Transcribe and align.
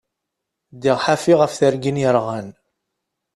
Ddiɣ 0.73 0.97
ḥafi 1.05 1.33
ɣef 1.37 1.53
tergin 1.59 2.01
yerɣan. 2.01 2.47